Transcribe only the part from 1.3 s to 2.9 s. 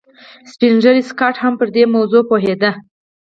هم پر دې موضوع پوهېده